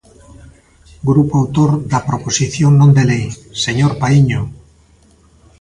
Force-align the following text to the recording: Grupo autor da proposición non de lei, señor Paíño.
Grupo 1.09 1.33
autor 1.41 1.69
da 1.91 1.99
proposición 2.09 2.71
non 2.79 2.91
de 2.97 3.03
lei, 3.11 3.25
señor 3.63 3.91
Paíño. 4.01 4.41